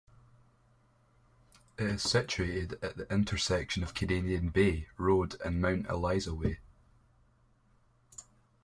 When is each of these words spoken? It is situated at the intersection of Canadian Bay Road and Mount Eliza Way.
It 1.77 1.85
is 1.85 2.01
situated 2.01 2.83
at 2.83 2.97
the 2.97 3.07
intersection 3.13 3.83
of 3.83 3.93
Canadian 3.93 4.49
Bay 4.49 4.87
Road 4.97 5.39
and 5.45 5.61
Mount 5.61 5.85
Eliza 5.91 6.33
Way. 6.33 6.57